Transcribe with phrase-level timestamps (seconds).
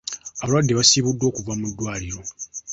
[0.43, 2.21] Abalwadde baasiibuddwa okuva mu ddwaliiro.